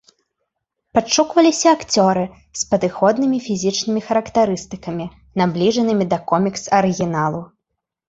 Падшукваліся 0.97 1.67
акцёры 1.75 2.23
з 2.63 2.65
падыходнымі 2.73 3.39
фізічнымі 3.51 4.01
характарыстыкамі, 4.09 5.05
набліжанымі 5.45 6.05
да 6.17 6.25
комікс-арыгіналу. 6.35 7.49